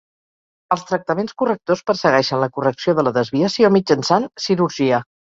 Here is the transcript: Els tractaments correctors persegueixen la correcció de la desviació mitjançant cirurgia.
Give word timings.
Els 0.75 0.83
tractaments 0.91 1.35
correctors 1.41 1.83
persegueixen 1.89 2.41
la 2.43 2.47
correcció 2.55 2.95
de 2.99 3.05
la 3.09 3.13
desviació 3.17 3.71
mitjançant 3.75 4.27
cirurgia. 4.47 5.03